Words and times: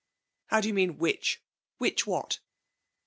'How 0.47 0.61
do 0.61 0.67
you 0.67 0.73
mean 0.73 0.97
"Which"? 0.97 1.43
Which 1.77 2.07
what?' 2.07 2.39